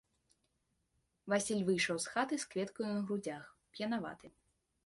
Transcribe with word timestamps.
Васіль 1.33 1.61
выйшаў 1.69 1.95
з 2.05 2.15
хаты 2.15 2.35
з 2.45 2.49
кветкаю 2.55 2.89
на 2.97 3.01
грудзях, 3.11 3.43
п'янаваты. 3.77 4.27